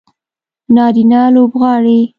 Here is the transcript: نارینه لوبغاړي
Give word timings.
نارینه 0.75 1.21
لوبغاړي 1.35 1.99